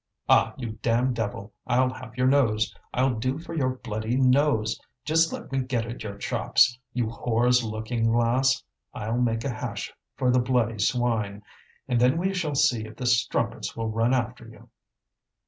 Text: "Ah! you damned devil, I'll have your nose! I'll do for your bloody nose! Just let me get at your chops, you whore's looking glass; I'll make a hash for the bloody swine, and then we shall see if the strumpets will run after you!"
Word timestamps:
"Ah! 0.27 0.55
you 0.57 0.79
damned 0.81 1.15
devil, 1.15 1.53
I'll 1.67 1.93
have 1.93 2.17
your 2.17 2.25
nose! 2.25 2.73
I'll 2.91 3.13
do 3.19 3.37
for 3.37 3.53
your 3.53 3.69
bloody 3.75 4.17
nose! 4.17 4.79
Just 5.05 5.31
let 5.31 5.51
me 5.51 5.59
get 5.59 5.85
at 5.85 6.01
your 6.01 6.17
chops, 6.17 6.79
you 6.91 7.05
whore's 7.05 7.63
looking 7.63 8.07
glass; 8.11 8.63
I'll 8.95 9.21
make 9.21 9.43
a 9.43 9.51
hash 9.53 9.93
for 10.15 10.31
the 10.31 10.39
bloody 10.39 10.79
swine, 10.79 11.43
and 11.87 12.01
then 12.01 12.17
we 12.17 12.33
shall 12.33 12.55
see 12.55 12.85
if 12.87 12.95
the 12.95 13.05
strumpets 13.05 13.77
will 13.77 13.89
run 13.91 14.11
after 14.15 14.47
you!" 14.47 14.69